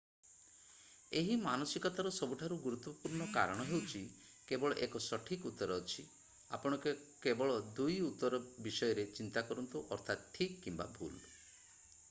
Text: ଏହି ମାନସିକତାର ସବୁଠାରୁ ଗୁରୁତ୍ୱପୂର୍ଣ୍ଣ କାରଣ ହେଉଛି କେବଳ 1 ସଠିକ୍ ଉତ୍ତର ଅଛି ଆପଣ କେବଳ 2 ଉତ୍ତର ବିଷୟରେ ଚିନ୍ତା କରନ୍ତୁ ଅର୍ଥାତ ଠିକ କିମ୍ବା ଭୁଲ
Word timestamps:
ଏହି 1.19 1.33
ମାନସିକତାର 1.41 2.11
ସବୁଠାରୁ 2.13 2.55
ଗୁରୁତ୍ୱପୂର୍ଣ୍ଣ 2.61 3.27
କାରଣ 3.35 3.65
ହେଉଛି 3.67 3.99
କେବଳ 4.51 4.77
1 4.87 5.01
ସଠିକ୍ 5.07 5.45
ଉତ୍ତର 5.49 5.77
ଅଛି 5.83 6.05
ଆପଣ 6.59 6.81
କେବଳ 7.27 7.59
2 7.81 7.99
ଉତ୍ତର 8.07 8.39
ବିଷୟରେ 8.69 9.05
ଚିନ୍ତା 9.19 9.45
କରନ୍ତୁ 9.51 9.83
ଅର୍ଥାତ 9.97 10.31
ଠିକ 10.39 10.59
କିମ୍ବା 10.65 10.89
ଭୁଲ 10.97 11.23